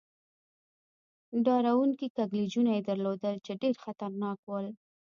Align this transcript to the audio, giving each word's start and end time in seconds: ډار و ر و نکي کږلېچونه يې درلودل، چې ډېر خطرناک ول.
ډار 1.45 1.65
و 1.65 1.65
ر 1.73 1.75
و 1.77 1.81
نکي 1.89 2.07
کږلېچونه 2.17 2.71
يې 2.75 2.81
درلودل، 2.89 3.35
چې 3.45 3.51
ډېر 3.61 3.75
خطرناک 3.85 4.39
ول. 4.45 4.67